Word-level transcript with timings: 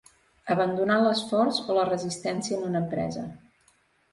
Abandonar 0.53 0.95
l’esforç 1.03 1.59
o 1.73 1.75
la 1.81 1.83
resistència 1.91 2.59
en 2.61 2.67
una 2.71 2.83
empresa. 2.85 3.29